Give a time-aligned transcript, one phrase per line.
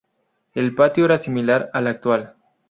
[0.55, 2.33] El patio era similar al actual.